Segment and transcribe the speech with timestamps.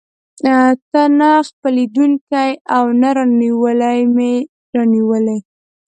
[0.91, 4.33] ته نه خپلېدونکی او نه رانیولى مې
[4.75, 5.37] راونیولې.